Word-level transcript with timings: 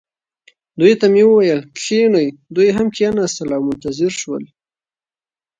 دوی 0.79 0.93
ته 0.99 1.05
مې 1.13 1.23
وویل: 1.27 1.61
کښینئ. 1.77 2.27
دوی 2.55 2.67
هم 2.77 2.87
کښېنستل 2.95 3.49
او 3.55 3.61
منتظر 3.67 4.11
شول. 4.21 4.43